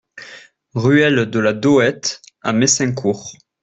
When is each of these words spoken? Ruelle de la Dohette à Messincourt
Ruelle 0.73 1.27
de 1.29 1.37
la 1.37 1.53
Dohette 1.53 2.23
à 2.41 2.53
Messincourt 2.53 3.33